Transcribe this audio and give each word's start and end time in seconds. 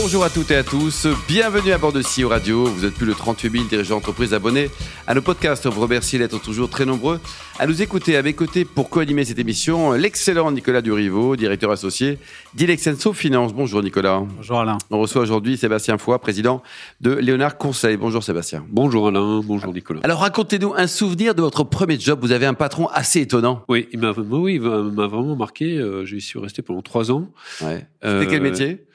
Bonjour 0.00 0.22
à 0.22 0.30
toutes 0.30 0.52
et 0.52 0.56
à 0.56 0.62
tous, 0.62 1.08
bienvenue 1.26 1.72
à 1.72 1.76
bord 1.76 1.92
de 1.92 2.02
CEO 2.02 2.28
Radio. 2.28 2.66
Vous 2.66 2.84
êtes 2.84 2.94
plus 2.94 3.06
de 3.06 3.12
38 3.12 3.50
000 3.50 3.64
dirigeants 3.64 3.96
d'entreprise 3.96 4.32
abonnés 4.32 4.70
à 5.08 5.14
nos 5.14 5.22
podcasts. 5.22 5.66
On 5.66 5.70
vous 5.70 5.80
remercie 5.80 6.18
d'être 6.18 6.40
toujours 6.40 6.70
très 6.70 6.86
nombreux 6.86 7.18
à 7.58 7.66
nous 7.66 7.82
écouter. 7.82 8.16
À 8.16 8.22
mes 8.22 8.32
côtés 8.32 8.64
pour 8.64 8.90
co-animer 8.90 9.24
cette 9.24 9.40
émission, 9.40 9.92
l'excellent 9.92 10.52
Nicolas 10.52 10.82
Durivo, 10.82 11.34
directeur 11.34 11.72
associé 11.72 12.18
d'Ilexenso 12.54 13.12
Finance. 13.12 13.52
Bonjour 13.52 13.82
Nicolas. 13.82 14.22
Bonjour 14.36 14.60
Alain. 14.60 14.78
On 14.90 15.00
reçoit 15.00 15.20
aujourd'hui 15.20 15.56
Sébastien 15.56 15.98
Foy, 15.98 16.16
président 16.20 16.62
de 17.00 17.14
Léonard 17.14 17.58
Conseil. 17.58 17.96
Bonjour 17.96 18.22
Sébastien. 18.22 18.64
Bonjour 18.70 19.08
Alain, 19.08 19.40
bonjour 19.44 19.74
Nicolas. 19.74 20.00
Alors 20.04 20.20
racontez-nous 20.20 20.74
un 20.76 20.86
souvenir 20.86 21.34
de 21.34 21.42
votre 21.42 21.64
premier 21.64 21.98
job. 21.98 22.20
Vous 22.22 22.30
avez 22.30 22.46
un 22.46 22.54
patron 22.54 22.86
assez 22.86 23.22
étonnant. 23.22 23.64
Oui, 23.68 23.88
il 23.92 23.98
m'a 23.98 24.12
oui, 24.12 24.58
vraiment 24.58 25.34
marqué. 25.34 25.76
Euh, 25.76 26.04
j'y 26.04 26.20
suis 26.20 26.38
resté 26.38 26.62
pendant 26.62 26.82
trois 26.82 27.10
ans. 27.10 27.32
Ouais. 27.62 27.84
C'était 28.00 28.26
quel 28.26 28.40
euh, 28.40 28.50
métier? 28.50 28.87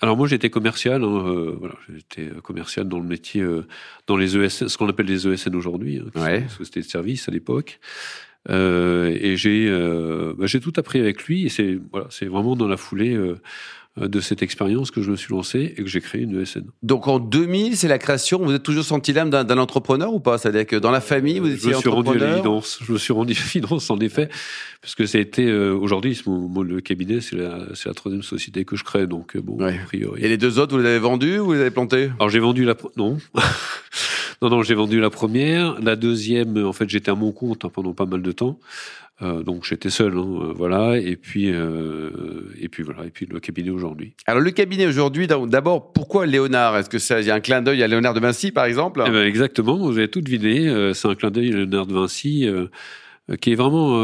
Alors 0.00 0.16
moi 0.16 0.26
j'étais 0.26 0.50
commercial, 0.50 1.04
hein, 1.04 1.26
euh, 1.26 1.56
voilà, 1.58 1.74
j'étais 1.94 2.30
commercial 2.42 2.88
dans 2.88 2.98
le 2.98 3.06
métier, 3.06 3.42
euh, 3.42 3.66
dans 4.06 4.16
les 4.16 4.36
ESN, 4.36 4.68
ce 4.68 4.78
qu'on 4.78 4.88
appelle 4.88 5.06
les 5.06 5.28
ESN 5.28 5.54
aujourd'hui, 5.54 5.98
hein, 5.98 6.20
ouais. 6.20 6.48
société 6.48 6.80
de 6.80 6.86
service 6.86 7.28
à 7.28 7.32
l'époque. 7.32 7.80
Euh, 8.48 9.14
et 9.20 9.36
j'ai 9.36 9.68
euh, 9.68 10.32
bah, 10.36 10.46
j'ai 10.46 10.60
tout 10.60 10.72
appris 10.76 10.98
avec 10.98 11.24
lui 11.24 11.44
et 11.44 11.48
c'est 11.50 11.78
voilà, 11.92 12.06
c'est 12.08 12.24
vraiment 12.24 12.56
dans 12.56 12.68
la 12.68 12.78
foulée 12.78 13.14
euh, 13.14 13.32
euh, 13.32 13.38
de 13.96 14.20
cette 14.20 14.42
expérience 14.42 14.90
que 14.90 15.02
je 15.02 15.10
me 15.10 15.16
suis 15.16 15.32
lancé 15.34 15.74
et 15.76 15.82
que 15.82 15.86
j'ai 15.86 16.00
créé 16.00 16.22
une 16.22 16.40
ESN. 16.40 16.62
Donc 16.82 17.08
en 17.08 17.18
2000, 17.18 17.76
c'est 17.76 17.88
la 17.88 17.98
création. 17.98 18.38
Vous 18.38 18.52
êtes 18.52 18.62
toujours 18.62 18.84
senti 18.84 19.12
l'âme 19.12 19.30
d'un 19.30 19.58
entrepreneur 19.58 20.14
ou 20.14 20.20
pas? 20.20 20.38
C'est-à-dire 20.38 20.66
que 20.66 20.76
dans 20.76 20.92
la 20.92 21.00
famille, 21.00 21.38
vous 21.40 21.52
étiez 21.52 21.70
je 21.70 21.76
me 21.76 21.80
suis 21.80 21.88
rendu 21.88 22.10
à 22.10 22.30
l'évidence. 22.30 22.78
Je 22.82 22.92
me 22.92 22.98
suis 22.98 23.12
rendu 23.12 23.32
à 23.32 23.36
l'évidence, 23.36 23.90
en 23.90 23.98
effet, 23.98 24.28
parce 24.80 24.94
que 24.94 25.06
ça 25.06 25.18
a 25.18 25.20
été 25.20 25.46
euh, 25.46 25.74
aujourd'hui, 25.74 26.20
le 26.26 26.80
cabinet, 26.80 27.20
c'est 27.20 27.36
la, 27.36 27.58
la 27.84 27.94
troisième 27.94 28.22
société 28.22 28.64
que 28.64 28.76
je 28.76 28.84
crée, 28.84 29.06
donc 29.06 29.36
euh, 29.36 29.40
bon, 29.42 29.56
ouais. 29.62 29.78
a 29.82 29.84
priori. 29.86 30.22
Et 30.22 30.28
les 30.28 30.38
deux 30.38 30.58
autres, 30.58 30.74
vous 30.76 30.82
les 30.82 30.88
avez 30.88 30.98
vendus 30.98 31.38
ou 31.38 31.46
vous 31.46 31.52
les 31.54 31.60
avez 31.60 31.70
plantés? 31.70 32.10
Alors 32.18 32.30
j'ai 32.30 32.38
vendu 32.38 32.64
la 32.64 32.76
non. 32.96 33.18
Non, 34.42 34.48
non, 34.48 34.62
j'ai 34.62 34.74
vendu 34.74 35.00
la 35.00 35.10
première. 35.10 35.78
La 35.80 35.96
deuxième, 35.96 36.64
en 36.64 36.72
fait, 36.72 36.88
j'étais 36.88 37.10
à 37.10 37.14
mon 37.14 37.32
compte 37.32 37.64
hein, 37.64 37.70
pendant 37.72 37.92
pas 37.92 38.06
mal 38.06 38.22
de 38.22 38.32
temps. 38.32 38.58
Euh, 39.22 39.42
donc 39.42 39.64
j'étais 39.64 39.90
seul, 39.90 40.16
hein, 40.16 40.26
euh, 40.42 40.52
voilà. 40.54 40.96
Et 40.98 41.16
puis 41.16 41.50
euh, 41.52 42.10
et 42.58 42.68
puis 42.68 42.82
voilà. 42.82 43.04
Et 43.04 43.10
puis 43.10 43.26
le 43.26 43.38
cabinet 43.38 43.70
aujourd'hui. 43.70 44.14
Alors 44.26 44.42
le 44.42 44.50
cabinet 44.50 44.86
aujourd'hui, 44.86 45.26
d'abord, 45.26 45.92
pourquoi 45.92 46.26
Léonard? 46.26 46.78
Est-ce 46.78 46.88
que 46.88 46.98
ça 46.98 47.20
y 47.20 47.30
a 47.30 47.34
un 47.34 47.40
clin 47.40 47.60
d'œil 47.60 47.82
à 47.82 47.86
Léonard 47.86 48.14
de 48.14 48.20
Vinci, 48.20 48.50
par 48.50 48.64
exemple? 48.64 49.02
Eh 49.06 49.10
ben, 49.10 49.26
Exactement. 49.26 49.76
Vous 49.76 49.98
avez 49.98 50.08
tout 50.08 50.22
deviné. 50.22 50.92
c'est 50.94 51.08
un 51.08 51.14
clin 51.14 51.30
d'œil 51.30 51.52
à 51.52 51.56
Léonard 51.56 51.86
de 51.86 51.94
Vinci, 51.94 52.48
qui 53.40 53.52
est 53.52 53.56
vraiment 53.56 53.98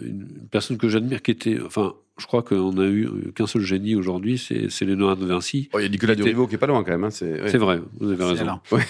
une 0.00 0.26
personne 0.50 0.78
que 0.78 0.88
j'admire, 0.88 1.20
qui 1.20 1.32
était, 1.32 1.58
enfin 1.64 1.94
je 2.18 2.26
crois 2.26 2.42
qu'on 2.42 2.76
a 2.78 2.86
eu 2.86 3.08
qu'un 3.34 3.46
seul 3.46 3.62
génie 3.62 3.94
aujourd'hui, 3.94 4.38
c'est 4.38 4.84
Léonard 4.84 5.16
de 5.16 5.26
Vinci. 5.26 5.68
Oh, 5.72 5.78
il 5.78 5.82
y 5.82 5.86
a 5.86 5.88
Nicolas 5.88 6.14
Durivo 6.14 6.46
qui 6.46 6.56
est 6.56 6.58
pas 6.58 6.66
loin 6.66 6.82
quand 6.82 6.90
même. 6.90 7.04
Hein, 7.04 7.10
c'est 7.10 7.56
vrai, 7.56 7.80
vous 7.98 8.10
avez 8.10 8.24
raison. 8.24 8.60
Ouais. 8.72 8.82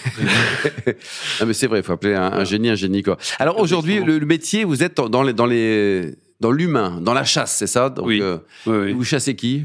non, 1.40 1.46
mais 1.46 1.52
c'est 1.52 1.66
vrai, 1.66 1.80
il 1.80 1.82
faut 1.82 1.92
appeler 1.92 2.14
un, 2.14 2.32
un, 2.32 2.44
génie 2.44 2.70
un 2.70 2.74
génie. 2.74 3.02
Quoi. 3.02 3.18
Alors 3.38 3.58
aujourd'hui, 3.58 4.00
le, 4.00 4.18
le, 4.18 4.26
métier, 4.26 4.64
vous 4.64 4.82
êtes 4.82 4.96
dans 4.96 5.22
les, 5.22 5.32
dans 5.32 5.46
les, 5.46 6.14
dans 6.40 6.50
l'humain, 6.50 7.00
dans 7.00 7.14
la 7.14 7.24
chasse, 7.24 7.56
c'est 7.56 7.66
ça? 7.66 7.90
Donc, 7.90 8.06
oui. 8.06 8.20
Euh, 8.22 8.38
oui, 8.66 8.76
oui. 8.76 8.92
Vous 8.92 9.04
chassez 9.04 9.36
qui? 9.36 9.64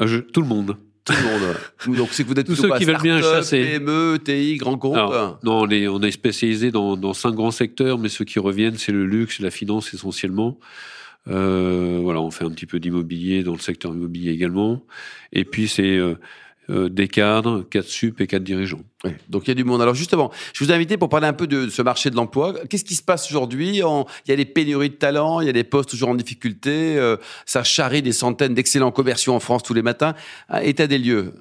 Euh, 0.00 0.06
je, 0.06 0.18
Tout 0.18 0.40
le 0.40 0.46
monde. 0.46 0.76
Tout 1.04 1.14
le 1.14 1.22
monde. 1.22 1.98
Donc 1.98 2.08
c'est 2.12 2.24
que 2.24 2.28
vous 2.28 2.38
êtes 2.38 2.46
tous 2.46 2.56
ceux 2.56 2.70
qui 2.76 2.84
veulent 2.84 3.00
bien 3.02 3.20
chasser. 3.20 3.78
PME, 3.78 4.18
TI, 4.22 4.56
grands 4.58 4.76
groupes. 4.76 4.96
non, 5.42 5.62
on 5.62 5.68
est, 5.70 5.88
on 5.88 6.00
est 6.02 6.10
spécialisé 6.10 6.70
dans, 6.70 6.96
dans 6.96 7.14
cinq 7.14 7.34
grands 7.34 7.50
secteurs, 7.50 7.98
mais 7.98 8.08
ceux 8.08 8.24
qui 8.24 8.38
reviennent, 8.38 8.76
c'est 8.76 8.92
le 8.92 9.06
luxe, 9.06 9.40
la 9.40 9.50
finance 9.50 9.92
essentiellement. 9.94 10.58
Euh, 11.28 12.00
voilà, 12.02 12.20
on 12.20 12.30
fait 12.30 12.44
un 12.44 12.50
petit 12.50 12.66
peu 12.66 12.80
d'immobilier 12.80 13.42
dans 13.42 13.52
le 13.52 13.58
secteur 13.58 13.92
immobilier 13.92 14.32
également. 14.32 14.82
Et 15.32 15.44
puis 15.44 15.68
c'est 15.68 15.96
euh, 15.96 16.14
euh, 16.70 16.88
des 16.88 17.08
cadres, 17.08 17.62
quatre 17.68 17.88
sup 17.88 18.20
et 18.20 18.26
quatre 18.26 18.44
dirigeants. 18.44 18.82
Oui, 19.04 19.10
donc 19.28 19.46
il 19.46 19.48
y 19.48 19.50
a 19.50 19.54
du 19.54 19.64
monde. 19.64 19.82
Alors 19.82 19.94
justement, 19.94 20.30
je 20.52 20.62
vous 20.62 20.70
ai 20.70 20.74
invité 20.74 20.96
pour 20.96 21.08
parler 21.08 21.26
un 21.26 21.32
peu 21.32 21.48
de 21.48 21.68
ce 21.68 21.82
marché 21.82 22.10
de 22.10 22.16
l'emploi. 22.16 22.54
Qu'est-ce 22.68 22.84
qui 22.84 22.94
se 22.94 23.02
passe 23.02 23.28
aujourd'hui 23.28 23.78
Il 23.78 24.28
y 24.28 24.32
a 24.32 24.36
des 24.36 24.44
pénuries 24.44 24.90
de 24.90 24.94
talents, 24.94 25.40
il 25.40 25.46
y 25.46 25.50
a 25.50 25.52
des 25.52 25.64
postes 25.64 25.90
toujours 25.90 26.10
en 26.10 26.14
difficulté. 26.14 26.96
Euh, 26.96 27.16
ça 27.44 27.64
charrie 27.64 28.02
des 28.02 28.12
centaines 28.12 28.54
d'excellents 28.54 28.92
commerciaux 28.92 29.32
en 29.32 29.40
France 29.40 29.64
tous 29.64 29.74
les 29.74 29.82
matins. 29.82 30.14
Ah, 30.48 30.62
état 30.62 30.86
des 30.86 30.98
lieux. 30.98 31.32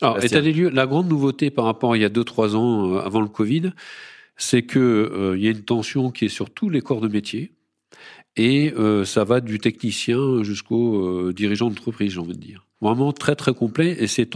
Alors, 0.00 0.22
état 0.24 0.40
des 0.40 0.52
lieux, 0.52 0.70
la 0.70 0.86
grande 0.86 1.08
nouveauté 1.08 1.50
par 1.50 1.66
rapport 1.66 1.92
à 1.92 1.96
il 1.96 2.02
y 2.02 2.06
a 2.06 2.10
2-3 2.10 2.54
ans, 2.54 2.94
euh, 2.94 3.00
avant 3.00 3.20
le 3.20 3.28
Covid, 3.28 3.72
c'est 4.36 4.64
qu'il 4.64 4.80
euh, 4.80 5.36
y 5.38 5.46
a 5.46 5.50
une 5.50 5.64
tension 5.64 6.10
qui 6.10 6.24
est 6.24 6.30
sur 6.30 6.48
tous 6.48 6.70
les 6.70 6.80
corps 6.80 7.02
de 7.02 7.08
métier. 7.08 7.52
Et 8.36 8.72
euh, 8.76 9.04
ça 9.04 9.24
va 9.24 9.40
du 9.40 9.58
technicien 9.58 10.42
jusqu'au 10.42 11.06
euh, 11.06 11.32
dirigeant 11.32 11.68
d'entreprise, 11.68 12.12
j'ai 12.12 12.20
envie 12.20 12.34
de 12.34 12.40
dire. 12.40 12.66
Vraiment 12.80 13.12
très 13.12 13.36
très 13.36 13.54
complet 13.54 13.96
et 13.98 14.06
c'est 14.06 14.28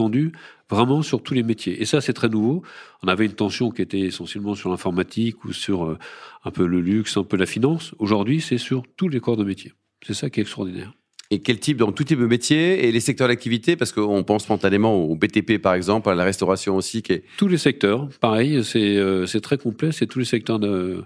vraiment 0.69 1.01
sur 1.01 1.21
tous 1.21 1.33
les 1.33 1.43
métiers. 1.43 1.81
Et 1.81 1.85
ça, 1.85 1.99
c'est 1.99 2.13
très 2.13 2.29
nouveau. 2.29 2.63
On 3.03 3.07
avait 3.07 3.25
une 3.25 3.33
tension 3.33 3.71
qui 3.71 3.81
était 3.81 3.99
essentiellement 3.99 4.55
sur 4.55 4.69
l'informatique 4.69 5.43
ou 5.43 5.51
sur 5.51 5.85
euh, 5.85 5.97
un 6.45 6.51
peu 6.51 6.65
le 6.65 6.79
luxe, 6.79 7.17
un 7.17 7.23
peu 7.23 7.37
la 7.37 7.45
finance. 7.45 7.93
Aujourd'hui, 7.99 8.41
c'est 8.41 8.57
sur 8.57 8.83
tous 8.95 9.09
les 9.09 9.19
corps 9.19 9.37
de 9.37 9.43
métier. 9.43 9.73
C'est 10.05 10.13
ça 10.13 10.29
qui 10.29 10.39
est 10.39 10.43
extraordinaire. 10.43 10.93
Et 11.31 11.39
quel 11.41 11.59
type, 11.59 11.77
dans 11.77 11.91
tout 11.91 12.03
type 12.03 12.19
de 12.19 12.25
métier 12.25 12.87
et 12.87 12.91
les 12.91 12.99
secteurs 12.99 13.27
d'activité 13.27 13.75
Parce 13.75 13.91
qu'on 13.91 14.23
pense 14.23 14.43
spontanément 14.43 14.95
au 14.95 15.15
BTP, 15.15 15.59
par 15.61 15.75
exemple, 15.75 16.09
à 16.09 16.15
la 16.15 16.23
restauration 16.23 16.75
aussi. 16.75 17.03
Qui 17.03 17.13
est... 17.13 17.23
Tous 17.37 17.47
les 17.47 17.59
secteurs, 17.59 18.09
pareil, 18.19 18.63
c'est 18.63 18.97
euh, 18.97 19.25
très 19.41 19.59
complet, 19.59 19.91
c'est 19.91 20.07
tous 20.07 20.19
les 20.19 20.25
secteurs 20.25 20.57
de, 20.57 21.03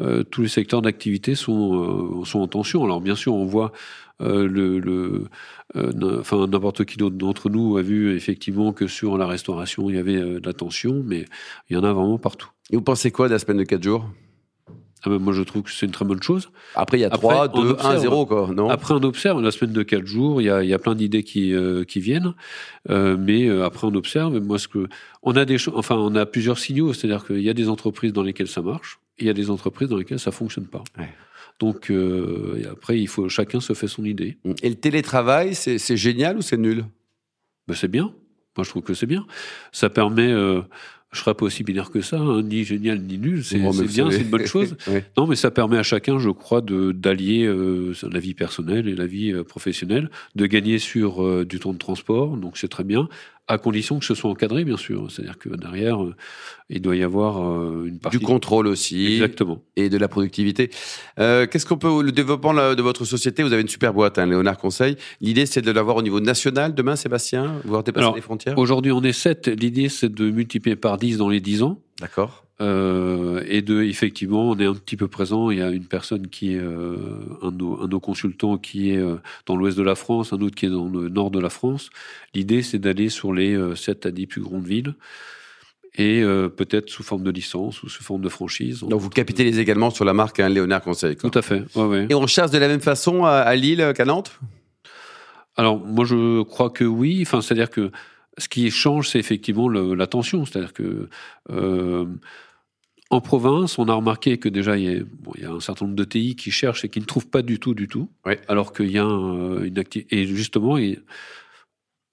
euh, 0.00 0.24
tous 0.24 0.42
les 0.42 0.48
secteurs 0.48 0.82
d'activité 0.82 1.34
sont, 1.34 2.20
euh, 2.20 2.24
sont 2.24 2.40
en 2.40 2.48
tension. 2.48 2.84
Alors 2.84 3.00
bien 3.00 3.14
sûr, 3.14 3.34
on 3.34 3.44
voit 3.44 3.72
euh, 4.22 4.48
le, 4.48 4.78
le 4.78 5.28
enfin 6.20 6.46
n'importe 6.46 6.84
qui 6.84 6.96
d'entre 6.96 7.50
nous 7.50 7.76
a 7.76 7.82
vu 7.82 8.14
effectivement 8.14 8.72
que 8.72 8.86
sur 8.86 9.18
la 9.18 9.26
restauration 9.26 9.90
il 9.90 9.96
y 9.96 9.98
avait 9.98 10.20
de 10.20 10.42
la 10.44 10.52
tension, 10.52 11.02
mais 11.04 11.24
il 11.68 11.74
y 11.74 11.76
en 11.76 11.84
a 11.84 11.92
vraiment 11.92 12.18
partout. 12.18 12.48
Et 12.70 12.76
vous 12.76 12.82
pensez 12.82 13.10
quoi 13.10 13.28
de 13.28 13.32
la 13.32 13.38
semaine 13.38 13.58
de 13.58 13.64
4 13.64 13.82
jours? 13.82 14.08
Ah 15.04 15.10
ben, 15.10 15.18
moi, 15.18 15.32
je 15.34 15.42
trouve 15.42 15.62
que 15.62 15.70
c'est 15.70 15.84
une 15.84 15.92
très 15.92 16.04
bonne 16.04 16.22
chose. 16.22 16.50
Après, 16.74 16.98
il 16.98 17.02
y 17.02 17.04
a 17.04 17.10
3, 17.10 17.48
2, 17.48 17.76
1, 17.78 17.98
0, 17.98 18.26
quoi, 18.26 18.50
non? 18.54 18.70
Après, 18.70 18.94
on 18.94 19.02
observe. 19.02 19.42
La 19.42 19.50
semaine 19.50 19.72
de 19.72 19.82
4 19.82 20.06
jours, 20.06 20.40
il 20.40 20.44
y 20.44 20.50
a, 20.50 20.62
il 20.62 20.68
y 20.68 20.72
a 20.72 20.78
plein 20.78 20.94
d'idées 20.94 21.22
qui, 21.22 21.52
euh, 21.52 21.84
qui 21.84 22.00
viennent. 22.00 22.34
Euh, 22.88 23.16
mais 23.18 23.46
euh, 23.46 23.64
après, 23.64 23.86
on 23.86 23.94
observe. 23.94 24.38
Moi, 24.40 24.58
ce 24.58 24.68
que, 24.68 24.88
on 25.22 25.36
a 25.36 25.44
des 25.44 25.56
enfin, 25.74 25.96
on 25.96 26.14
a 26.14 26.24
plusieurs 26.24 26.58
signaux. 26.58 26.94
C'est-à-dire 26.94 27.26
qu'il 27.26 27.42
y 27.42 27.50
a 27.50 27.54
des 27.54 27.68
entreprises 27.68 28.12
dans 28.12 28.22
lesquelles 28.22 28.48
ça 28.48 28.62
marche. 28.62 28.98
Et 29.18 29.24
il 29.24 29.26
y 29.26 29.30
a 29.30 29.34
des 29.34 29.50
entreprises 29.50 29.88
dans 29.88 29.96
lesquelles 29.96 30.18
ça 30.18 30.32
fonctionne 30.32 30.66
pas. 30.66 30.82
Ouais. 30.98 31.10
Donc, 31.60 31.92
après, 32.70 32.98
il 32.98 33.06
faut, 33.06 33.28
chacun 33.28 33.60
se 33.60 33.74
fait 33.74 33.86
son 33.88 34.04
idée. 34.04 34.38
Et 34.62 34.68
le 34.68 34.74
télétravail, 34.74 35.54
c'est 35.54 35.96
génial 35.96 36.38
ou 36.38 36.42
c'est 36.42 36.56
nul? 36.56 36.84
Ben, 37.68 37.74
C'est 37.74 37.88
bien. 37.88 38.12
Moi, 38.56 38.64
je 38.64 38.70
trouve 38.70 38.82
que 38.82 38.94
c'est 38.94 39.06
bien. 39.06 39.26
Ça 39.70 39.90
permet, 39.90 40.32
je 41.14 41.20
serais 41.20 41.34
pas 41.34 41.46
aussi 41.46 41.62
binaire 41.62 41.90
que 41.90 42.00
ça, 42.00 42.18
hein, 42.18 42.42
ni 42.42 42.64
génial 42.64 43.00
ni 43.00 43.18
nul. 43.18 43.44
C'est 43.44 43.58
bien, 43.58 44.10
c'est 44.10 44.20
une 44.20 44.30
bonne 44.30 44.46
chose. 44.46 44.76
Non, 45.16 45.26
mais 45.26 45.36
ça 45.36 45.50
permet 45.50 45.78
à 45.78 45.82
chacun, 45.82 46.18
je 46.18 46.30
crois, 46.30 46.60
de 46.60 46.92
d'allier 46.92 47.44
euh, 47.44 47.94
la 48.10 48.18
vie 48.18 48.34
personnelle 48.34 48.88
et 48.88 48.94
la 48.94 49.06
vie 49.06 49.32
euh, 49.32 49.44
professionnelle, 49.44 50.10
de 50.34 50.46
gagner 50.46 50.78
sur 50.78 51.24
euh, 51.24 51.44
du 51.44 51.60
temps 51.60 51.72
de 51.72 51.78
transport, 51.78 52.36
donc 52.36 52.58
c'est 52.58 52.68
très 52.68 52.84
bien, 52.84 53.08
à 53.46 53.58
condition 53.58 53.98
que 53.98 54.04
ce 54.04 54.14
soit 54.14 54.30
encadré, 54.30 54.64
bien 54.64 54.76
sûr. 54.76 55.10
C'est-à-dire 55.10 55.38
que 55.38 55.50
derrière, 55.50 56.02
euh, 56.02 56.14
il 56.70 56.80
doit 56.80 56.96
y 56.96 57.02
avoir 57.02 57.42
euh, 57.42 57.84
une 57.86 57.98
partie 57.98 58.18
du 58.18 58.24
contrôle 58.24 58.66
aussi, 58.66 59.14
exactement, 59.14 59.62
et 59.76 59.90
de 59.90 59.98
la 59.98 60.08
productivité. 60.08 60.70
Euh, 61.18 61.46
Qu'est-ce 61.46 61.66
qu'on 61.66 61.76
peut 61.76 62.02
le 62.02 62.12
développement 62.12 62.54
de 62.54 62.82
votre 62.82 63.04
société 63.04 63.42
Vous 63.42 63.52
avez 63.52 63.62
une 63.62 63.68
super 63.68 63.92
boîte, 63.92 64.18
hein, 64.18 64.26
Léonard 64.26 64.56
Conseil. 64.56 64.96
L'idée, 65.20 65.46
c'est 65.46 65.62
de 65.62 65.70
l'avoir 65.70 65.96
au 65.96 66.02
niveau 66.02 66.20
national 66.20 66.74
demain, 66.74 66.96
Sébastien, 66.96 67.60
voire 67.64 67.84
dépasser 67.84 68.04
Alors, 68.04 68.16
les 68.16 68.22
frontières? 68.22 68.58
Aujourd'hui, 68.58 68.92
on 68.92 69.02
est 69.02 69.12
7. 69.12 69.48
L'idée, 69.48 69.88
c'est 69.88 70.12
de 70.12 70.30
multiplier 70.30 70.76
par 70.76 70.96
10 70.96 71.18
dans 71.18 71.28
les 71.28 71.40
10 71.40 71.62
ans. 71.62 71.80
D'accord. 72.00 72.43
Euh, 72.60 73.42
et 73.48 73.62
de 73.62 73.82
effectivement, 73.82 74.50
on 74.50 74.58
est 74.58 74.66
un 74.66 74.74
petit 74.74 74.96
peu 74.96 75.08
présent. 75.08 75.50
Il 75.50 75.58
y 75.58 75.62
a 75.62 75.70
une 75.70 75.86
personne 75.86 76.28
qui 76.28 76.54
est 76.54 76.60
euh, 76.60 76.96
un, 77.42 77.50
de 77.50 77.56
nos, 77.56 77.80
un 77.80 77.86
de 77.86 77.90
nos 77.90 78.00
consultants 78.00 78.58
qui 78.58 78.90
est 78.90 78.96
euh, 78.96 79.16
dans 79.46 79.56
l'ouest 79.56 79.76
de 79.76 79.82
la 79.82 79.96
France, 79.96 80.32
un 80.32 80.40
autre 80.40 80.54
qui 80.54 80.66
est 80.66 80.70
dans 80.70 80.88
le 80.88 81.08
nord 81.08 81.30
de 81.30 81.40
la 81.40 81.50
France. 81.50 81.90
L'idée, 82.32 82.62
c'est 82.62 82.78
d'aller 82.78 83.08
sur 83.08 83.32
les 83.32 83.54
euh, 83.54 83.74
7 83.74 84.06
à 84.06 84.10
10 84.12 84.26
plus 84.26 84.40
grandes 84.40 84.66
villes 84.66 84.94
et 85.96 86.24
peut-être 86.56 86.90
sous 86.90 87.04
forme 87.04 87.22
de 87.22 87.30
licence 87.30 87.84
ou 87.84 87.88
sous 87.88 88.02
forme 88.02 88.20
de 88.20 88.28
franchise. 88.28 88.80
Donc 88.80 89.00
vous 89.00 89.10
capitalisez 89.10 89.60
également 89.60 89.90
sur 89.90 90.04
la 90.04 90.12
marque 90.12 90.40
hein, 90.40 90.48
Léonard 90.48 90.82
Conseil. 90.82 91.14
Quoi. 91.14 91.30
Tout 91.30 91.38
à 91.38 91.42
fait. 91.42 91.62
Ouais, 91.76 91.84
ouais. 91.84 92.06
Et 92.10 92.14
on 92.16 92.26
chasse 92.26 92.50
de 92.50 92.58
la 92.58 92.66
même 92.66 92.80
façon 92.80 93.24
à, 93.24 93.34
à 93.34 93.54
Lille 93.54 93.92
qu'à 93.94 94.04
Nantes? 94.04 94.40
Alors 95.56 95.78
moi, 95.78 96.04
je 96.04 96.42
crois 96.42 96.70
que 96.70 96.82
oui. 96.82 97.20
Enfin, 97.22 97.40
c'est-à-dire 97.40 97.70
que 97.70 97.92
ce 98.38 98.48
qui 98.48 98.70
change, 98.70 99.08
c'est 99.08 99.18
effectivement 99.18 99.68
le, 99.68 99.94
la 99.94 100.06
tension. 100.06 100.44
C'est-à-dire 100.44 100.72
que 100.72 101.08
euh, 101.50 102.06
en 103.10 103.20
province, 103.20 103.78
on 103.78 103.88
a 103.88 103.94
remarqué 103.94 104.38
que 104.38 104.48
déjà, 104.48 104.76
il 104.76 104.84
y, 104.84 104.96
a, 104.96 105.02
bon, 105.04 105.32
il 105.36 105.42
y 105.42 105.46
a 105.46 105.50
un 105.50 105.60
certain 105.60 105.84
nombre 105.84 105.96
de 105.96 106.04
TI 106.04 106.36
qui 106.36 106.50
cherchent 106.50 106.84
et 106.84 106.88
qui 106.88 107.00
ne 107.00 107.04
trouvent 107.04 107.28
pas 107.28 107.42
du 107.42 107.58
tout, 107.58 107.74
du 107.74 107.86
tout. 107.86 108.10
Ouais. 108.24 108.40
Alors 108.48 108.72
qu'il 108.72 108.90
y 108.90 108.98
a 108.98 109.04
un, 109.04 109.62
une 109.62 109.78
activité. 109.78 110.18
Et 110.18 110.26
justement, 110.26 110.78
il, 110.78 111.02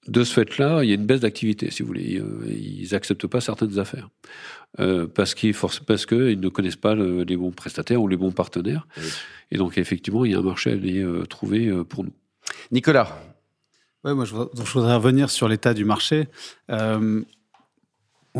de 0.08 0.24
ce 0.24 0.32
fait-là, 0.32 0.82
il 0.82 0.88
y 0.88 0.92
a 0.92 0.94
une 0.96 1.06
baisse 1.06 1.20
d'activité, 1.20 1.70
si 1.70 1.82
vous 1.82 1.88
voulez. 1.88 2.18
Euh, 2.18 2.44
ils 2.48 2.88
n'acceptent 2.92 3.26
pas 3.26 3.40
certaines 3.40 3.78
affaires. 3.78 4.08
Euh, 4.80 5.06
parce 5.06 5.34
qu'ils 5.34 5.54
parce 5.86 6.06
qu'ils 6.06 6.40
ne 6.40 6.48
connaissent 6.48 6.76
pas 6.76 6.94
les 6.94 7.36
bons 7.36 7.52
prestataires 7.52 8.02
ou 8.02 8.08
les 8.08 8.16
bons 8.16 8.32
partenaires. 8.32 8.86
Et 9.50 9.58
donc, 9.58 9.78
effectivement, 9.78 10.24
il 10.24 10.32
y 10.32 10.34
a 10.34 10.38
un 10.38 10.42
marché 10.42 10.70
à 10.70 10.72
aller 10.72 11.02
euh, 11.02 11.24
trouver 11.26 11.70
pour 11.88 12.04
nous. 12.04 12.12
Nicolas 12.70 13.16
Ouais, 14.04 14.14
moi, 14.14 14.24
je, 14.24 14.34
voudrais 14.34 14.96
revenir 14.96 15.30
sur 15.30 15.48
l'état 15.48 15.74
du 15.74 15.84
marché. 15.84 16.28
on 16.68 17.24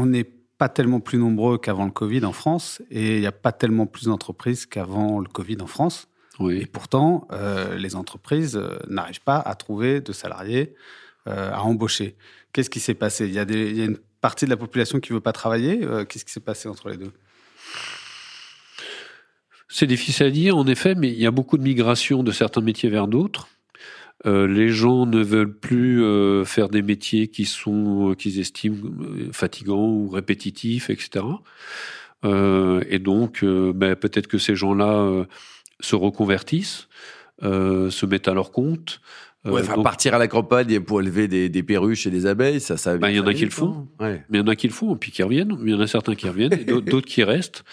n'est 0.06 0.25
pas 0.59 0.69
tellement 0.69 1.00
plus 1.00 1.19
nombreux 1.19 1.59
qu'avant 1.59 1.85
le 1.85 1.91
Covid 1.91 2.25
en 2.25 2.32
France 2.32 2.82
et 2.91 3.17
il 3.17 3.20
n'y 3.20 3.26
a 3.26 3.32
pas 3.32 3.53
tellement 3.53 3.87
plus 3.87 4.06
d'entreprises 4.06 4.67
qu'avant 4.67 5.20
le 5.20 5.29
Covid 5.29 5.59
en 5.61 5.67
France. 5.67 6.09
Oui. 6.38 6.59
Et 6.59 6.67
pourtant, 6.67 7.29
les 7.76 7.94
entreprises 7.94 8.61
n'arrivent 8.88 9.23
pas 9.23 9.38
à 9.38 9.55
trouver 9.55 10.00
de 10.00 10.12
salariés 10.12 10.75
euh, 11.29 11.53
à 11.53 11.62
embaucher. 11.62 12.17
Qu'est-ce 12.53 12.69
qui 12.69 12.81
s'est 12.81 12.94
passé? 12.94 13.26
Il 13.26 13.32
y, 13.32 13.38
a 13.38 13.43
il 13.43 13.76
y, 13.76 13.82
a 13.82 13.85
une 13.85 13.99
partie 14.20 14.44
de 14.44 14.50
la 14.50 14.56
population 14.56 14.99
qui 14.99 15.12
ne 15.12 15.19
veut 15.19 15.20
pas 15.23 15.32
travailler. 15.32 15.85
Euh, 15.85 16.05
qu'est-ce 16.05 16.25
qui 16.25 16.32
s'est 16.32 16.41
passé 16.41 16.69
entre 16.69 16.88
les 16.88 16.97
deux? 16.97 17.12
C'est 19.69 19.87
difficile 19.87 20.26
à 20.26 20.31
dire, 20.31 20.56
en 20.56 20.67
effet, 20.67 20.97
mais 20.97 21.11
il 21.11 21.19
y 21.19 21.26
a 21.26 21.31
beaucoup 21.31 21.59
de 21.59 21.62
migration 21.62 22.25
de 22.25 22.32
certains 22.32 22.61
métiers 22.61 22.91
vers 22.91 23.06
d'autres. 23.06 23.47
Euh, 24.24 24.46
les 24.46 24.69
gens 24.69 25.06
ne 25.06 25.22
veulent 25.22 25.52
plus 25.52 26.02
euh, 26.02 26.44
faire 26.44 26.69
des 26.69 26.82
métiers 26.82 27.28
qui 27.28 27.44
sont 27.44 28.14
qu'ils 28.16 28.38
estiment 28.38 28.90
fatigants 29.32 29.88
ou 29.88 30.08
répétitifs, 30.08 30.90
etc. 30.90 31.24
Euh, 32.24 32.84
et 32.88 32.98
donc, 32.98 33.44
ben, 33.44 33.96
peut-être 33.96 34.28
que 34.28 34.38
ces 34.38 34.54
gens-là 34.54 35.26
se 35.80 35.96
reconvertissent, 35.96 36.88
se 37.42 38.06
mettent 38.06 38.28
à 38.28 38.34
leur 38.34 38.52
compte, 38.52 39.00
euh, 39.44 39.82
partir 39.82 40.14
à 40.14 40.19
la 40.19 40.28
campagne 40.28 40.78
pour 40.78 41.00
élever 41.00 41.26
des, 41.26 41.48
des, 41.48 41.62
perruches 41.64 42.06
et 42.06 42.10
des 42.10 42.26
abeilles, 42.26 42.60
ça, 42.60 42.76
ça. 42.76 42.96
Ben, 42.96 43.08
il 43.08 43.16
y 43.16 43.20
en 43.20 43.26
a 43.26 43.34
qui 43.34 43.44
le 43.44 43.50
font. 43.50 43.88
Mais 43.98 44.22
il 44.30 44.36
y 44.36 44.40
en 44.40 44.46
a 44.46 44.54
qui 44.54 44.68
le 44.68 44.72
font, 44.72 44.94
puis 44.94 45.10
qui 45.10 45.20
reviennent. 45.25 45.56
Il 45.64 45.70
y 45.70 45.75
en 45.75 45.80
a 45.80 45.88
certains 45.88 46.14
qui 46.14 46.28
reviennent, 46.28 46.52
et 46.52 46.64
d'autres 46.64 47.00
qui 47.08 47.25
restent. 47.25 47.64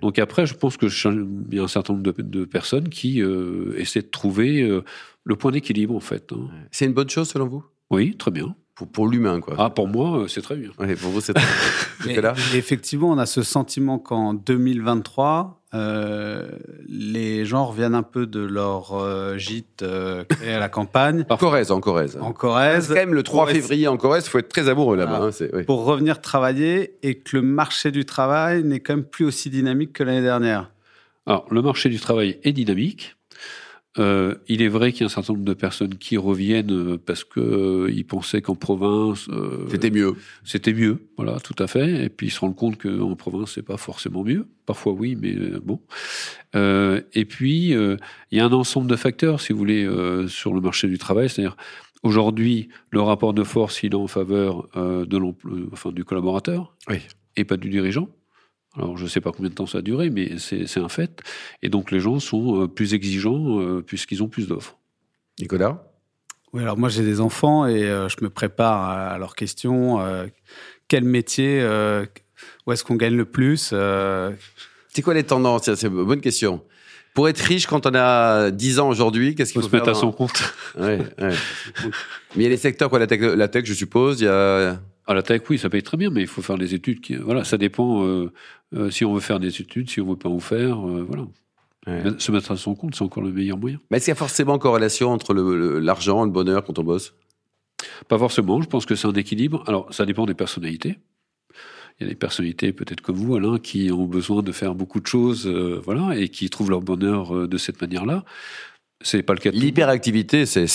Donc 0.00 0.18
après, 0.18 0.46
je 0.46 0.54
pense 0.54 0.78
que 0.78 0.86
il 0.86 1.56
y 1.56 1.60
a 1.60 1.62
un 1.62 1.68
certain 1.68 1.92
nombre 1.92 2.12
de, 2.12 2.22
de 2.22 2.44
personnes 2.46 2.88
qui 2.88 3.20
euh, 3.22 3.74
essaient 3.76 4.00
de 4.00 4.08
trouver 4.08 4.62
euh, 4.62 4.84
le 5.28 5.36
point 5.36 5.52
d'équilibre, 5.52 5.94
en 5.94 6.00
fait. 6.00 6.32
Hein. 6.32 6.48
C'est 6.70 6.86
une 6.86 6.94
bonne 6.94 7.10
chose 7.10 7.28
selon 7.28 7.46
vous? 7.46 7.62
Oui, 7.90 8.16
très 8.16 8.30
bien. 8.30 8.56
Pour, 8.74 8.88
pour 8.88 9.06
l'humain, 9.06 9.40
quoi. 9.40 9.54
Ah, 9.58 9.68
pour 9.68 9.86
moi, 9.86 10.24
c'est 10.26 10.40
très 10.40 10.56
bien. 10.56 10.70
pour 10.70 11.10
vous, 11.10 11.20
c'est 11.20 11.34
très 11.34 12.14
bien. 12.14 12.32
effectivement, 12.54 13.10
on 13.10 13.18
a 13.18 13.26
ce 13.26 13.42
sentiment 13.42 13.98
qu'en 13.98 14.32
2023, 14.32 15.60
euh, 15.74 16.48
les 16.88 17.44
gens 17.44 17.66
reviennent 17.66 17.94
un 17.94 18.02
peu 18.02 18.26
de 18.26 18.40
leur 18.40 18.94
euh, 18.94 19.36
gîte 19.36 19.82
euh, 19.82 20.24
créé 20.24 20.54
à 20.54 20.58
la 20.58 20.70
campagne. 20.70 21.26
En 21.28 21.36
Corrèze, 21.36 21.70
en 21.72 21.80
Corrèze. 21.80 22.16
En 22.18 22.32
Corrèze. 22.32 22.86
C'est 22.86 22.94
quand 22.94 23.00
même 23.00 23.14
le 23.14 23.22
3 23.22 23.48
février 23.48 23.86
en 23.86 23.98
Corrèze, 23.98 24.24
il 24.24 24.30
faut 24.30 24.38
être 24.38 24.48
très 24.48 24.70
amoureux 24.70 24.96
là-bas. 24.96 25.28
Hein, 25.28 25.62
pour 25.66 25.84
revenir 25.84 26.22
travailler 26.22 26.96
et 27.02 27.18
que 27.18 27.36
le 27.36 27.42
marché 27.42 27.90
du 27.90 28.06
travail 28.06 28.64
n'est 28.64 28.80
quand 28.80 28.94
même 28.94 29.04
plus 29.04 29.26
aussi 29.26 29.50
dynamique 29.50 29.92
que 29.92 30.04
l'année 30.04 30.22
dernière. 30.22 30.70
Alors, 31.26 31.44
le 31.50 31.60
marché 31.60 31.90
du 31.90 32.00
travail 32.00 32.38
est 32.44 32.52
dynamique. 32.52 33.16
Euh, 33.98 34.34
il 34.46 34.62
est 34.62 34.68
vrai 34.68 34.92
qu'il 34.92 35.00
y 35.00 35.04
a 35.04 35.06
un 35.06 35.08
certain 35.08 35.32
nombre 35.32 35.44
de 35.44 35.54
personnes 35.54 35.96
qui 35.96 36.16
reviennent 36.16 36.72
euh, 36.72 36.98
parce 37.04 37.24
que 37.24 37.40
euh, 37.40 37.92
ils 37.92 38.04
pensaient 38.04 38.42
qu'en 38.42 38.54
province 38.54 39.28
c'était 39.70 39.90
mieux. 39.90 40.14
C'était 40.44 40.72
mieux, 40.72 41.08
voilà, 41.16 41.40
tout 41.40 41.56
à 41.58 41.66
fait. 41.66 42.04
Et 42.04 42.08
puis 42.08 42.28
ils 42.28 42.30
se 42.30 42.40
rendent 42.40 42.56
compte 42.56 42.80
qu'en 42.80 43.16
province 43.16 43.52
c'est 43.54 43.62
pas 43.62 43.76
forcément 43.76 44.24
mieux. 44.24 44.46
Parfois 44.66 44.92
oui, 44.92 45.16
mais 45.16 45.34
bon. 45.62 45.80
et 46.54 47.24
puis 47.24 47.70
il 47.70 47.98
y 48.32 48.40
a 48.40 48.44
un 48.44 48.52
ensemble 48.52 48.88
de 48.88 48.96
facteurs, 48.96 49.40
si 49.40 49.52
vous 49.52 49.58
voulez, 49.58 49.88
sur 50.28 50.52
le 50.52 50.60
marché 50.60 50.88
du 50.88 50.98
travail. 50.98 51.28
C'est-à-dire 51.28 51.56
aujourd'hui 52.02 52.68
le 52.90 53.00
rapport 53.00 53.34
de 53.34 53.42
force 53.42 53.82
il 53.82 53.92
est 53.92 53.96
en 53.96 54.06
faveur 54.06 54.68
de 54.74 55.72
enfin 55.72 55.90
du 55.90 56.04
collaborateur 56.04 56.74
oui. 56.88 56.98
et 57.36 57.44
pas 57.44 57.56
du 57.56 57.70
dirigeant. 57.70 58.08
Alors 58.78 58.96
je 58.96 59.04
ne 59.04 59.08
sais 59.08 59.20
pas 59.20 59.32
combien 59.32 59.50
de 59.50 59.54
temps 59.54 59.66
ça 59.66 59.78
a 59.78 59.82
duré, 59.82 60.08
mais 60.08 60.38
c'est 60.38 60.78
un 60.78 60.88
fait. 60.88 61.20
Et 61.62 61.68
donc 61.68 61.90
les 61.90 62.00
gens 62.00 62.20
sont 62.20 62.62
euh, 62.62 62.68
plus 62.68 62.94
exigeants 62.94 63.60
euh, 63.60 63.82
puisqu'ils 63.82 64.22
ont 64.22 64.28
plus 64.28 64.46
d'offres. 64.46 64.78
Nicolas? 65.40 65.84
Oui, 66.52 66.62
alors 66.62 66.78
moi 66.78 66.88
j'ai 66.88 67.02
des 67.02 67.20
enfants 67.20 67.66
et 67.66 67.84
euh, 67.84 68.08
je 68.08 68.16
me 68.22 68.30
prépare 68.30 68.82
à, 68.88 69.18
leurs 69.18 69.34
questions. 69.34 69.98
quel 70.86 71.04
métier 71.04 71.62
Où 72.66 72.72
est-ce 72.72 72.84
qu'on 72.84 72.96
gagne 72.96 73.16
le 73.16 73.24
plus 73.24 73.74
C'est 74.94 75.02
quoi 75.02 75.14
les 75.14 75.24
tendances? 75.24 75.72
C'est 75.74 75.88
une 75.88 76.04
bonne 76.04 76.20
question. 76.20 76.62
Pour 77.14 77.28
être 77.28 77.40
riche 77.40 77.66
quand 77.66 77.84
on 77.84 77.94
a 77.96 78.52
10 78.52 78.78
ans 78.78 78.88
aujourd'hui, 78.88 79.34
qu'est-ce 79.34 79.52
qu'il 79.52 79.60
faut, 79.60 79.66
faut 79.66 79.72
se 79.72 79.76
mettre 79.76 79.90
à 79.90 79.94
son 79.94 80.12
compte 80.12 80.54
ouais, 80.78 80.98
Mais 81.18 81.34
il 82.36 82.42
y 82.42 82.46
a 82.46 82.48
les 82.48 82.56
secteurs, 82.56 82.88
quoi, 82.88 83.00
la 83.00 83.08
tech, 83.08 83.20
la 83.20 83.48
tech 83.48 83.64
je 83.64 83.74
suppose, 83.74 84.20
il 84.20 84.24
y 84.24 84.28
a... 84.28 84.78
À 85.08 85.14
la 85.14 85.22
tech, 85.22 85.40
oui, 85.48 85.56
ça 85.56 85.70
paye 85.70 85.82
très 85.82 85.96
bien, 85.96 86.10
mais 86.10 86.20
il 86.20 86.26
faut 86.26 86.42
faire 86.42 86.58
des 86.58 86.74
études. 86.74 87.00
Qui, 87.00 87.16
voilà, 87.16 87.42
ça 87.42 87.56
dépend 87.56 88.04
euh, 88.04 88.30
euh, 88.74 88.90
si 88.90 89.06
on 89.06 89.14
veut 89.14 89.20
faire 89.20 89.40
des 89.40 89.62
études, 89.62 89.88
si 89.88 90.02
on 90.02 90.10
veut 90.10 90.16
pas 90.16 90.28
en 90.28 90.38
faire. 90.38 90.86
Euh, 90.86 91.02
voilà. 91.08 91.26
Se 92.18 92.30
mettre 92.30 92.52
à 92.52 92.56
son 92.58 92.74
compte, 92.74 92.94
c'est 92.94 93.02
encore 93.02 93.22
le 93.22 93.32
meilleur 93.32 93.56
moyen. 93.56 93.80
Mais 93.90 93.96
est-ce 93.96 94.04
qu'il 94.04 94.10
y 94.10 94.12
a 94.12 94.16
forcément 94.16 94.58
corrélation 94.58 95.10
entre 95.10 95.32
l'argent 95.32 96.24
et 96.24 96.26
le 96.26 96.30
bonheur 96.30 96.62
quand 96.62 96.78
on 96.78 96.84
bosse? 96.84 97.14
Pas 98.08 98.18
forcément. 98.18 98.60
Je 98.60 98.68
pense 98.68 98.84
que 98.84 98.94
c'est 98.94 99.06
un 99.06 99.14
équilibre. 99.14 99.64
Alors, 99.66 99.92
ça 99.94 100.04
dépend 100.04 100.26
des 100.26 100.34
personnalités. 100.34 100.98
Il 101.98 102.04
y 102.04 102.06
a 102.06 102.10
des 102.10 102.14
personnalités, 102.14 102.74
peut-être 102.74 103.00
comme 103.00 103.16
vous, 103.16 103.34
Alain, 103.34 103.58
qui 103.58 103.90
ont 103.90 104.04
besoin 104.04 104.42
de 104.42 104.52
faire 104.52 104.74
beaucoup 104.74 105.00
de 105.00 105.06
choses, 105.06 105.48
voilà, 105.48 106.18
et 106.18 106.28
qui 106.28 106.50
trouvent 106.50 106.68
leur 106.68 106.82
bonheur 106.82 107.48
de 107.48 107.56
cette 107.56 107.80
manière-là. 107.80 108.24
C'est 109.00 109.22
pas 109.22 109.32
le 109.32 109.38
cas. 109.38 109.50
L'hyperactivité, 109.52 110.44
c'est 110.44 110.66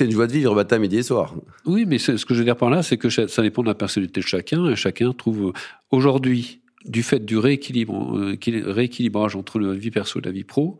une 0.00 0.10
joie 0.10 0.26
de 0.26 0.32
vivre 0.32 0.54
matin, 0.54 0.78
midi 0.78 0.96
et 0.96 1.02
soir. 1.02 1.34
Oui, 1.66 1.84
mais 1.86 1.98
ce 1.98 2.12
que 2.24 2.32
je 2.32 2.38
veux 2.38 2.44
dire 2.44 2.56
par 2.56 2.70
là, 2.70 2.82
c'est 2.82 2.96
que 2.96 3.10
ça 3.10 3.42
dépend 3.42 3.62
de 3.62 3.68
la 3.68 3.74
personnalité 3.74 4.20
de 4.20 4.26
chacun, 4.26 4.70
et 4.70 4.76
chacun 4.76 5.12
trouve 5.12 5.48
euh, 5.48 5.52
aujourd'hui, 5.90 6.62
du 6.86 7.02
fait 7.02 7.24
du 7.24 7.36
euh, 7.36 7.40
rééquilibrage 7.42 9.36
entre 9.36 9.58
la 9.58 9.74
vie 9.74 9.90
perso 9.90 10.18
et 10.18 10.22
la 10.22 10.30
vie 10.30 10.44
pro, 10.44 10.78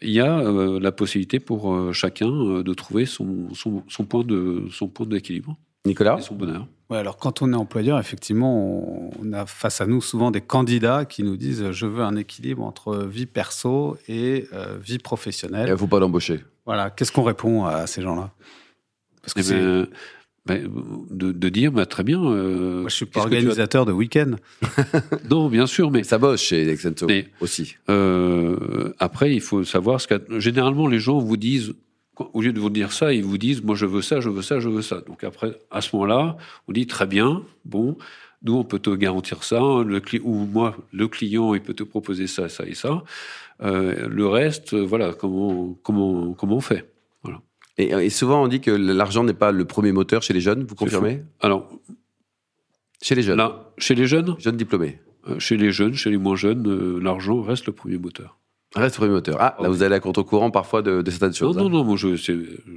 il 0.00 0.10
y 0.10 0.20
a 0.20 0.38
euh, 0.38 0.80
la 0.80 0.90
possibilité 0.90 1.38
pour 1.38 1.92
chacun 1.94 2.28
de 2.28 2.74
trouver 2.74 3.04
son 3.06 4.06
point 4.06 4.24
d'équilibre. 5.06 5.58
Nicolas 5.86 6.16
et 6.18 6.22
son 6.22 6.34
bonheur. 6.34 6.66
Ouais, 6.90 6.98
alors 6.98 7.16
quand 7.16 7.42
on 7.42 7.52
est 7.52 7.56
employeur, 7.56 7.98
effectivement, 7.98 9.10
on 9.20 9.32
a 9.32 9.46
face 9.46 9.80
à 9.80 9.86
nous 9.86 10.00
souvent 10.00 10.30
des 10.30 10.40
candidats 10.40 11.04
qui 11.04 11.22
nous 11.24 11.36
disent 11.36 11.72
je 11.72 11.86
veux 11.86 12.04
un 12.04 12.16
équilibre 12.16 12.62
entre 12.62 12.96
vie 13.04 13.26
perso 13.26 13.96
et 14.08 14.46
euh, 14.52 14.76
vie 14.80 14.98
professionnelle. 14.98 15.66
Il 15.66 15.72
ne 15.72 15.76
faut 15.76 15.88
pas 15.88 15.98
l'embaucher. 15.98 16.44
Voilà, 16.64 16.90
qu'est-ce 16.90 17.10
qu'on 17.10 17.24
répond 17.24 17.64
à 17.64 17.86
ces 17.86 18.02
gens-là? 18.02 18.30
Parce 19.22 19.34
que 19.34 19.40
eh 19.40 19.44
ben, 19.44 19.88
ben, 20.46 20.70
de, 21.10 21.32
de, 21.32 21.48
dire 21.48 21.72
bah, 21.72 21.86
très 21.86 22.04
bien. 22.04 22.22
Euh, 22.22 22.82
Moi, 22.82 22.88
je 22.88 22.94
suis 22.94 23.06
pas 23.06 23.20
organisateur 23.20 23.84
de 23.84 23.90
week-end. 23.90 24.36
non, 25.30 25.48
bien 25.48 25.66
sûr, 25.66 25.90
mais 25.90 26.04
ça 26.04 26.18
bosse 26.18 26.40
chez 26.40 26.64
Lexento 26.64 27.08
aussi. 27.40 27.76
Euh, 27.88 28.92
après, 29.00 29.34
il 29.34 29.40
faut 29.40 29.64
savoir 29.64 30.00
ce 30.00 30.06
que 30.06 30.38
généralement 30.38 30.86
les 30.86 31.00
gens 31.00 31.18
vous 31.18 31.36
disent 31.36 31.74
au 32.18 32.40
lieu 32.40 32.52
de 32.52 32.60
vous 32.60 32.70
dire 32.70 32.92
ça, 32.92 33.12
ils 33.12 33.24
vous 33.24 33.38
disent 33.38 33.62
moi 33.62 33.74
je 33.74 33.86
veux 33.86 34.02
ça, 34.02 34.20
je 34.20 34.28
veux 34.28 34.42
ça, 34.42 34.60
je 34.60 34.68
veux 34.68 34.82
ça. 34.82 35.00
Donc 35.00 35.24
après, 35.24 35.60
à 35.70 35.80
ce 35.80 35.94
moment-là, 35.96 36.36
on 36.68 36.72
dit 36.72 36.86
très 36.86 37.06
bien, 37.06 37.42
bon, 37.64 37.96
nous 38.42 38.54
on 38.54 38.64
peut 38.64 38.78
te 38.78 38.90
garantir 38.90 39.42
ça, 39.42 39.60
le 39.84 40.00
ou 40.22 40.46
moi 40.46 40.76
le 40.92 41.08
client 41.08 41.54
il 41.54 41.62
peut 41.62 41.74
te 41.74 41.82
proposer 41.82 42.26
ça, 42.26 42.48
ça 42.48 42.64
et 42.66 42.74
ça. 42.74 43.02
Euh, 43.62 44.08
le 44.08 44.26
reste, 44.26 44.74
voilà, 44.74 45.14
comment 45.14 45.76
comment 45.82 46.32
comment 46.32 46.56
on 46.56 46.60
fait. 46.60 46.90
Voilà. 47.22 47.40
Et, 47.78 48.10
souvent 48.10 48.42
on 48.42 48.48
dit 48.48 48.60
que 48.60 48.70
l'argent 48.70 49.24
n'est 49.24 49.34
pas 49.34 49.52
le 49.52 49.64
premier 49.64 49.92
moteur 49.92 50.22
chez 50.22 50.34
les 50.34 50.40
jeunes. 50.40 50.64
Vous 50.64 50.74
confirmez 50.74 51.22
Alors, 51.40 51.68
chez 53.02 53.14
les 53.14 53.22
jeunes. 53.22 53.38
Là, 53.38 53.72
chez 53.78 53.94
les 53.94 54.06
jeunes. 54.06 54.36
Jeunes 54.38 54.56
diplômés. 54.56 54.98
Euh, 55.28 55.38
chez 55.38 55.56
les 55.56 55.72
jeunes, 55.72 55.94
chez 55.94 56.10
les 56.10 56.18
moins 56.18 56.36
jeunes, 56.36 56.66
euh, 56.68 57.00
l'argent 57.00 57.42
reste 57.42 57.66
le 57.66 57.72
premier 57.72 57.98
moteur. 57.98 58.38
Reste 58.74 58.96
premier 58.96 59.12
moteur. 59.12 59.36
Ah, 59.38 59.56
là, 59.60 59.68
vous 59.68 59.82
allez 59.82 59.94
à 59.94 60.00
contre-courant 60.00 60.50
parfois 60.50 60.82
de, 60.82 61.02
certaines 61.08 61.32
choses. 61.32 61.56
Non, 61.56 61.68
non, 61.68 61.80
hein. 61.80 61.84
non, 61.84 61.84
moi, 61.84 61.96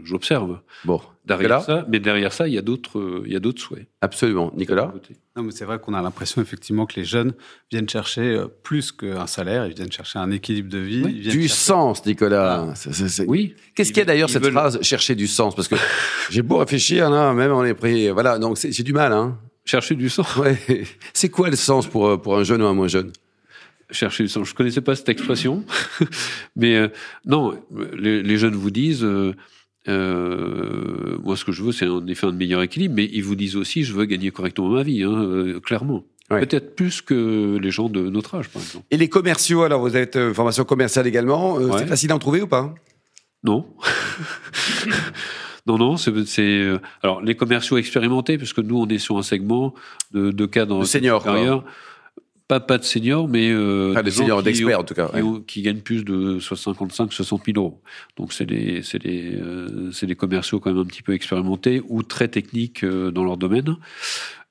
j'observe. 0.03 0.60
Bon. 0.86 1.01
Derrière 1.25 1.62
ça, 1.62 1.86
mais 1.89 2.00
derrière 2.00 2.31
ça, 2.31 2.48
il 2.48 2.53
y 2.53 2.58
a 2.58 2.62
d'autres, 2.62 3.24
il 3.25 3.34
y 3.34 3.36
a 3.36 3.39
d'autres 3.39 3.62
souhaits. 3.62 3.88
Absolument. 4.01 4.51
Nicolas 4.55 4.93
Non, 5.36 5.43
mais 5.43 5.51
c'est 5.51 5.65
vrai 5.65 5.79
qu'on 5.79 5.93
a 5.93 6.01
l'impression, 6.01 6.41
effectivement, 6.41 6.86
que 6.86 6.96
les 6.96 7.03
jeunes 7.03 7.34
viennent 7.72 7.89
chercher 7.89 8.22
euh, 8.22 8.48
plus 8.48 8.91
qu'un 8.91 9.27
salaire, 9.27 9.67
ils 9.67 9.75
viennent 9.75 9.91
chercher 9.91 10.19
un 10.19 10.31
équilibre 10.31 10.69
de 10.69 10.77
vie. 10.77 11.01
du 11.03 11.48
sens, 11.48 12.05
Nicolas. 12.05 12.74
Oui. 13.27 13.55
Qu'est-ce 13.75 13.89
qu'il 13.89 14.00
y 14.00 14.01
a 14.01 14.05
d'ailleurs 14.05 14.29
cette 14.29 14.50
phrase, 14.50 14.81
chercher 14.81 15.15
du 15.15 15.27
sens? 15.27 15.55
Parce 15.55 15.67
que 15.67 15.75
j'ai 16.29 16.41
beau 16.41 16.58
réfléchir, 16.58 17.10
là, 17.10 17.34
même 17.34 17.51
on 17.51 17.63
est 17.63 17.74
pris. 17.74 18.10
Voilà, 18.10 18.39
donc 18.39 18.58
c'est 18.58 18.84
du 18.84 18.93
mal, 18.93 19.12
hein. 19.12 19.38
Chercher 19.65 19.96
du 19.96 20.10
sens. 20.10 20.36
Ouais. 20.38 20.58
C'est 21.13 21.29
quoi 21.29 21.50
le 21.50 21.55
sens 21.55 21.86
pour, 21.86 22.08
euh, 22.08 22.17
pour 22.17 22.38
un 22.38 22.43
jeune 22.43 22.62
ou 22.62 22.65
un 22.65 22.74
moins 22.74 22.88
jeune? 22.88 23.12
Chercher 23.91 24.24
du 24.24 24.29
sens. 24.29 24.48
Je 24.48 24.53
connaissais 24.53 24.81
pas 24.81 24.96
cette 24.96 25.10
expression, 25.10 25.63
mais 26.55 26.75
euh, 26.75 26.88
non, 27.25 27.53
les, 27.98 28.38
jeunes 28.38 28.55
vous 28.55 28.72
disent, 28.72 29.03
euh, 29.03 29.34
euh, 29.88 31.17
moi 31.24 31.36
ce 31.36 31.46
que 31.46 31.51
je 31.51 31.63
veux, 31.63 31.72
c'est 31.72 31.88
en 31.88 32.05
effet 32.08 32.27
un 32.27 32.31
meilleur 32.31 32.62
équilibre, 32.62 32.96
mais 32.96 33.10
ils 33.12 33.24
vous 33.24 33.36
disent 33.36 33.55
aussi, 33.55 33.84
je 33.84 33.93
veux 33.93 34.05
gagner 34.05 34.31
correctement 34.31 34.69
ma 34.69 34.84
vie, 34.84 35.03
hein, 35.03 35.60
clairement. 35.63 36.03
Peut-être 36.29 36.75
plus 36.75 37.01
que 37.01 37.58
les 37.60 37.72
gens 37.72 37.89
de 37.89 38.08
notre 38.08 38.36
âge, 38.36 38.50
par 38.50 38.62
exemple. 38.62 38.86
Et 38.91 38.98
les 38.98 39.10
commerciaux, 39.10 39.63
alors 39.63 39.81
vous 39.81 39.98
êtes 39.98 40.31
formation 40.34 40.63
commerciale 40.63 41.08
également, 41.08 41.58
c'est 41.77 41.88
facile 41.88 42.10
d'en 42.10 42.19
trouver 42.19 42.41
ou 42.41 42.48
pas? 42.48 42.74
Non. 43.43 43.65
Non, 45.67 45.77
non, 45.77 45.98
c'est 45.98 46.67
alors 47.03 47.22
les 47.22 47.36
commerciaux 47.36 47.77
expérimentés, 47.77 48.39
puisque 48.39 48.58
nous 48.58 48.79
on 48.79 48.88
est 48.88 48.98
sur 48.98 49.19
un 49.19 49.22
segment 49.22 49.75
de, 50.12 50.31
de 50.31 50.46
cadres 50.48 50.84
supérieurs. 50.84 51.63
Pas, 52.50 52.60
pas 52.60 52.79
de 52.79 52.84
seniors, 52.84 53.27
mais 53.27 53.51
euh, 53.51 54.01
des 54.01 54.10
seniors 54.10 54.41
d'experts 54.41 54.79
en 54.79 54.84
tout 54.84 54.96
cas, 54.96 55.12
qui, 55.46 55.62
gagnent 55.62 55.82
plus 55.82 56.03
de 56.03 56.39
55, 56.39 57.13
60 57.13 57.44
000 57.46 57.58
euros. 57.60 57.79
Donc 58.18 58.34
c'est 58.34 58.48
des, 58.48 58.82
c'est 58.82 58.98
des, 58.98 59.36
euh, 59.36 59.91
c'est 59.91 60.08
des 60.08 60.15
commerciaux 60.15 60.60
quand 60.60 60.72
même 60.72 60.82
un 60.82 60.86
petit 60.86 61.03
peu 61.03 61.13
expérimentés 61.13 61.84
ou 61.88 62.01
très 62.01 62.27
techniques 62.27 62.84
euh, 62.84 63.12
dans 63.12 63.24
leur 63.24 63.38
domaine. 63.38 63.75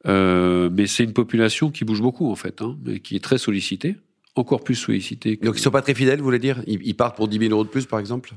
Euh, 0.06 0.70
mais 0.72 0.86
c'est 0.86 1.02
une 1.02 1.12
population 1.12 1.72
qui 1.72 1.84
bouge 1.84 2.00
beaucoup 2.00 2.30
en 2.30 2.36
fait, 2.36 2.62
hein, 2.62 2.78
mais 2.84 3.00
qui 3.00 3.16
est 3.16 3.24
très 3.24 3.36
sollicitée, 3.36 3.96
encore 4.36 4.62
plus 4.62 4.76
sollicitée. 4.76 5.34
Donc 5.34 5.58
ils 5.58 5.60
sont 5.60 5.72
pas 5.72 5.82
très 5.82 5.94
fidèles, 5.94 6.20
vous 6.20 6.24
voulez 6.24 6.38
dire? 6.38 6.62
Ils, 6.68 6.94
partent 6.94 7.16
pour 7.16 7.26
10 7.26 7.36
000 7.40 7.50
euros 7.50 7.64
de 7.64 7.68
plus, 7.68 7.86
par 7.86 7.98
exemple? 7.98 8.30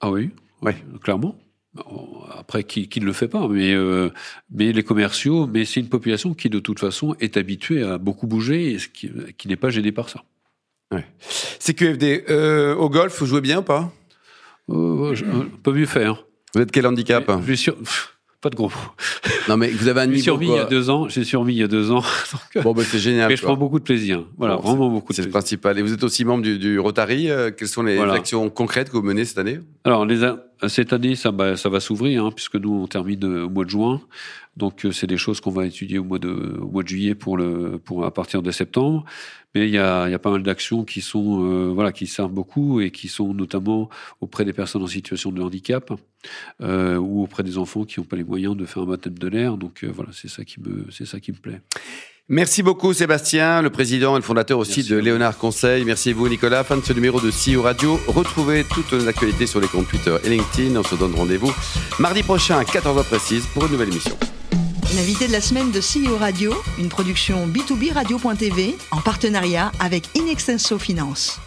Ah 0.00 0.10
oui, 0.10 0.30
ouais. 0.62 0.76
clairement. 1.02 1.36
Après, 2.38 2.64
qui, 2.64 2.88
qui 2.88 3.00
ne 3.00 3.06
le 3.06 3.14
fait 3.14 3.28
pas, 3.28 3.48
mais, 3.48 3.72
euh, 3.72 4.10
mais 4.50 4.72
les 4.72 4.82
commerciaux, 4.82 5.46
mais 5.46 5.64
c'est 5.64 5.80
une 5.80 5.88
population 5.88 6.34
qui 6.34 6.50
de 6.50 6.58
toute 6.58 6.78
façon 6.78 7.16
est 7.18 7.38
habituée 7.38 7.82
à 7.82 7.96
beaucoup 7.96 8.26
bouger 8.26 8.74
et 8.74 8.76
qui, 8.92 9.10
qui 9.38 9.48
n'est 9.48 9.56
pas 9.56 9.70
gênée 9.70 9.92
par 9.92 10.10
ça. 10.10 10.22
Ouais. 10.92 11.06
CQFD, 11.60 12.24
euh, 12.28 12.74
au 12.74 12.90
golf, 12.90 13.18
vous 13.18 13.26
jouez 13.26 13.40
bien 13.40 13.60
ou 13.60 13.62
pas? 13.62 13.90
Euh, 14.68 15.14
je, 15.14 15.24
Peut 15.62 15.72
mieux 15.72 15.86
faire. 15.86 16.26
Vous 16.54 16.60
êtes 16.60 16.70
quel 16.70 16.86
handicap? 16.86 17.30
Je 17.46 17.54
suis 17.54 17.72
pas 18.42 18.50
de 18.50 18.56
gros. 18.56 18.72
Non, 19.48 19.56
mais 19.56 19.70
vous 19.70 19.86
avez 19.86 20.00
un 20.00 20.06
niveau. 20.06 20.38
J'ai 20.40 20.46
il 20.46 20.52
y 20.52 20.58
a 20.58 20.64
deux 20.64 20.90
ans. 20.90 21.08
J'ai 21.08 21.22
surmis 21.22 21.54
il 21.54 21.58
y 21.60 21.62
a 21.62 21.68
deux 21.68 21.92
ans. 21.92 22.02
bon, 22.62 22.72
ben 22.72 22.84
c'est 22.84 22.98
génial. 22.98 23.28
Mais 23.28 23.36
je 23.36 23.42
prends 23.42 23.56
beaucoup 23.56 23.78
de 23.78 23.84
plaisir. 23.84 24.24
Voilà, 24.36 24.56
vraiment 24.56 24.88
beaucoup 24.88 25.12
de 25.12 25.16
plaisir. 25.16 25.22
C'est 25.24 25.28
le 25.28 25.32
principal. 25.32 25.78
Et 25.78 25.82
vous 25.82 25.92
êtes 25.92 26.02
aussi 26.02 26.24
membre 26.24 26.42
du, 26.42 26.58
du 26.58 26.78
Rotary. 26.80 27.30
Euh, 27.30 27.52
quelles 27.52 27.68
sont 27.68 27.84
les 27.84 27.98
actions 27.98 28.50
concrètes 28.50 28.90
que 28.90 28.96
vous 28.96 29.02
menez 29.02 29.24
cette 29.24 29.38
année? 29.38 29.60
Alors, 29.84 30.04
les, 30.04 30.24
cette 30.68 30.92
année, 30.92 31.16
ça, 31.16 31.30
va 31.30 31.80
s'ouvrir, 31.80 32.24
hein, 32.24 32.30
puisque 32.30 32.56
nous, 32.56 32.72
on 32.72 32.86
termine 32.86 33.24
euh, 33.24 33.46
au 33.46 33.50
mois 33.50 33.64
de 33.64 33.70
juin. 33.70 34.00
Donc, 34.56 34.84
euh, 34.84 34.92
c'est 34.92 35.06
des 35.06 35.16
choses 35.16 35.40
qu'on 35.40 35.50
va 35.50 35.66
étudier 35.66 35.98
au 35.98 36.04
mois 36.04 36.18
de, 36.18 36.56
juillet 36.86 37.14
pour 37.14 37.38
à 38.04 38.14
partir 38.14 38.42
de 38.42 38.50
septembre. 38.50 39.04
Mais 39.54 39.66
il 39.68 39.74
y 39.74 39.78
a, 39.78 40.08
y 40.08 40.14
a 40.14 40.18
pas 40.18 40.30
mal 40.30 40.42
d'actions 40.42 40.84
qui 40.84 41.00
sont, 41.00 41.44
euh, 41.44 41.72
voilà, 41.72 41.92
qui 41.92 42.06
servent 42.06 42.32
beaucoup 42.32 42.80
et 42.80 42.90
qui 42.90 43.08
sont 43.08 43.34
notamment 43.34 43.88
auprès 44.20 44.44
des 44.44 44.52
personnes 44.52 44.82
en 44.82 44.86
situation 44.86 45.32
de 45.32 45.42
handicap 45.42 45.92
ou 46.60 47.22
auprès 47.22 47.42
des 47.42 47.58
enfants 47.58 47.84
qui 47.84 47.98
n'ont 47.98 48.06
pas 48.06 48.16
les 48.16 48.24
moyens 48.24 48.56
de 48.56 48.64
faire 48.64 48.84
un 48.84 48.86
baptême 48.86 49.18
de 49.18 49.28
l'air. 49.28 49.56
Donc, 49.56 49.84
voilà, 49.84 50.10
c'est 50.12 50.28
ça 50.28 50.44
qui 50.44 50.60
me 50.60 51.38
plaît. 51.38 51.60
Merci 52.28 52.62
beaucoup 52.62 52.94
Sébastien, 52.94 53.62
le 53.62 53.70
président 53.70 54.14
et 54.14 54.20
le 54.20 54.24
fondateur 54.24 54.58
aussi 54.58 54.84
de 54.84 54.96
Léonard 54.96 55.36
Conseil. 55.38 55.84
Merci 55.84 56.12
vous 56.12 56.28
Nicolas. 56.28 56.62
Fin 56.62 56.76
de 56.76 56.82
ce 56.82 56.92
numéro 56.92 57.20
de 57.20 57.30
CEO 57.30 57.62
Radio. 57.62 58.00
Retrouvez 58.06 58.64
toutes 58.64 58.92
nos 58.92 59.08
actualités 59.08 59.46
sur 59.46 59.60
les 59.60 59.66
comptes 59.66 59.88
Twitter 59.88 60.16
et 60.24 60.28
LinkedIn. 60.28 60.76
On 60.76 60.84
se 60.84 60.94
donne 60.94 61.14
rendez-vous 61.14 61.52
mardi 61.98 62.22
prochain 62.22 62.58
à 62.58 62.62
14h 62.62 63.04
précise 63.04 63.44
pour 63.52 63.66
une 63.66 63.72
nouvelle 63.72 63.88
émission. 63.88 64.16
L'invité 64.94 65.26
de 65.26 65.32
la 65.32 65.40
semaine 65.40 65.72
de 65.72 65.80
CEO 65.80 66.16
Radio, 66.16 66.54
une 66.78 66.88
production 66.88 67.46
B2B 67.48 67.92
Radio.tv 67.92 68.76
en 68.92 69.00
partenariat 69.00 69.72
avec 69.80 70.04
Inextenso 70.16 70.78
Finance. 70.78 71.40